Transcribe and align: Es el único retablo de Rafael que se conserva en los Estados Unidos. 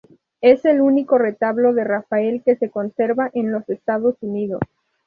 Es 0.41 0.65
el 0.65 0.81
único 0.81 1.19
retablo 1.19 1.73
de 1.75 1.83
Rafael 1.83 2.41
que 2.43 2.55
se 2.55 2.71
conserva 2.71 3.29
en 3.35 3.51
los 3.51 3.69
Estados 3.69 4.15
Unidos. 4.21 4.61